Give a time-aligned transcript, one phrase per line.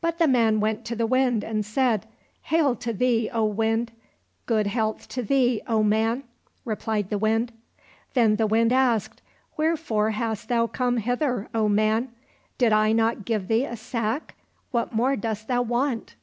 [0.00, 2.08] But the man went to the Wind and said,"
[2.50, 3.92] Hail to thee, O Wind!"—
[4.30, 6.24] * Good health to thee, O man!"
[6.64, 7.52] replied the Wind.
[8.14, 9.22] Then the Wind asked,''
[9.56, 12.08] Wherefore hast thou come hither, O man}
[12.58, 14.34] Did I not give thee a sack?
[14.72, 16.16] What more dost thou want